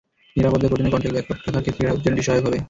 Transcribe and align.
নিরাপদে 0.35 0.65
প্রয়োজনীয় 0.69 0.91
contact 0.93 1.15
backup 1.15 1.37
রাখার 1.45 1.63
ক্ষেত্রে 1.65 1.83
গ্রাহকদের 1.83 2.03
জন্য 2.05 2.15
এটি 2.17 2.25
সহায়ক 2.27 2.43
হবে। 2.47 2.57